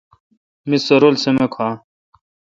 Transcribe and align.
می 0.69 0.77
سر 0.85 0.99
رل 1.03 1.15
سمہ 1.23 1.45
کھو 1.53 1.61
اؘ۔ 1.67 1.71